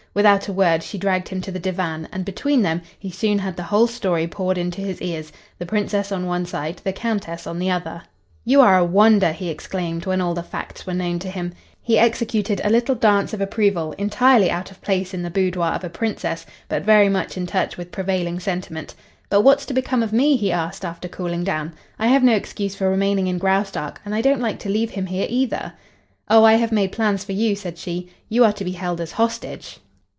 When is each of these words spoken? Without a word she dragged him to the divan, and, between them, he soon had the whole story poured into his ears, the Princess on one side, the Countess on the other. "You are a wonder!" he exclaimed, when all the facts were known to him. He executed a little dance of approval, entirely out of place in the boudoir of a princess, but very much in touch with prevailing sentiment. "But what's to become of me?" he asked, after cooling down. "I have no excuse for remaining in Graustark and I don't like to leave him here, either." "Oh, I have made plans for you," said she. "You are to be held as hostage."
Without 0.13 0.49
a 0.49 0.51
word 0.51 0.83
she 0.83 0.97
dragged 0.97 1.29
him 1.29 1.39
to 1.39 1.53
the 1.53 1.59
divan, 1.59 2.05
and, 2.11 2.25
between 2.25 2.61
them, 2.63 2.81
he 2.99 3.09
soon 3.09 3.39
had 3.39 3.55
the 3.55 3.63
whole 3.63 3.87
story 3.87 4.27
poured 4.27 4.57
into 4.57 4.81
his 4.81 5.01
ears, 5.01 5.31
the 5.57 5.65
Princess 5.65 6.11
on 6.11 6.25
one 6.25 6.45
side, 6.45 6.75
the 6.83 6.91
Countess 6.91 7.47
on 7.47 7.57
the 7.57 7.71
other. 7.71 8.01
"You 8.43 8.59
are 8.59 8.77
a 8.77 8.83
wonder!" 8.83 9.31
he 9.31 9.47
exclaimed, 9.47 10.05
when 10.05 10.19
all 10.19 10.33
the 10.33 10.43
facts 10.43 10.85
were 10.85 10.93
known 10.93 11.17
to 11.19 11.29
him. 11.31 11.53
He 11.81 11.97
executed 11.97 12.59
a 12.61 12.69
little 12.69 12.93
dance 12.93 13.31
of 13.33 13.39
approval, 13.39 13.93
entirely 13.93 14.51
out 14.51 14.69
of 14.69 14.81
place 14.81 15.13
in 15.13 15.21
the 15.21 15.29
boudoir 15.29 15.67
of 15.71 15.85
a 15.85 15.89
princess, 15.89 16.45
but 16.67 16.83
very 16.83 17.07
much 17.07 17.37
in 17.37 17.47
touch 17.47 17.77
with 17.77 17.93
prevailing 17.93 18.37
sentiment. 18.37 18.93
"But 19.29 19.43
what's 19.43 19.65
to 19.67 19.73
become 19.73 20.03
of 20.03 20.11
me?" 20.11 20.35
he 20.35 20.51
asked, 20.51 20.83
after 20.83 21.07
cooling 21.07 21.45
down. 21.45 21.73
"I 21.97 22.07
have 22.07 22.21
no 22.21 22.33
excuse 22.35 22.75
for 22.75 22.89
remaining 22.89 23.27
in 23.27 23.37
Graustark 23.39 24.01
and 24.03 24.13
I 24.13 24.19
don't 24.19 24.41
like 24.41 24.59
to 24.59 24.69
leave 24.69 24.89
him 24.91 25.05
here, 25.05 25.27
either." 25.29 25.71
"Oh, 26.27 26.43
I 26.43 26.55
have 26.55 26.73
made 26.73 26.91
plans 26.91 27.23
for 27.23 27.31
you," 27.31 27.55
said 27.55 27.77
she. 27.77 28.09
"You 28.27 28.43
are 28.43 28.51
to 28.51 28.65
be 28.65 28.73
held 28.73 28.99
as 28.99 29.13
hostage." 29.13 29.77